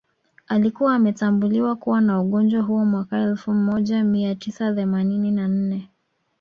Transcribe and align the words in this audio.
Alikuwa 0.47 0.95
ametambuliwa 0.95 1.75
kuwa 1.75 2.01
na 2.01 2.21
ugonjwa 2.21 2.61
huo 2.61 2.85
mwaka 2.85 3.17
elfu 3.19 3.53
moja 3.53 4.03
mia 4.03 4.35
tisa 4.35 4.73
themanini 4.75 5.31
na 5.31 5.47
nne 5.47 5.89